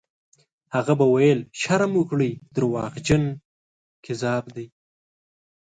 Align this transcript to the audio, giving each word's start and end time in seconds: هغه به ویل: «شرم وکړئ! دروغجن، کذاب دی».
هغه 0.75 0.93
به 0.99 1.05
ویل: 1.13 1.39
«شرم 1.61 1.91
وکړئ! 1.97 2.31
دروغجن، 2.55 3.23
کذاب 4.05 4.45
دی». 4.55 4.65